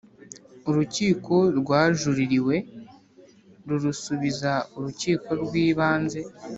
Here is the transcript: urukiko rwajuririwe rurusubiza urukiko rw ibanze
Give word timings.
urukiko 0.69 1.33
rwajuririwe 1.59 2.55
rurusubiza 3.67 4.51
urukiko 4.77 5.29
rw 5.43 5.53
ibanze 5.67 6.19